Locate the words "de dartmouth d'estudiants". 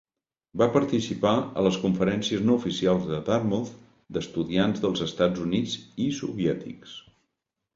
3.11-4.83